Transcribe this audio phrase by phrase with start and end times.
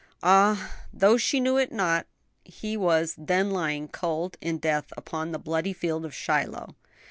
[0.23, 2.07] Ah, though she knew it not,
[2.43, 6.73] he was then lying cold in death upon the bloody field of Shiloh.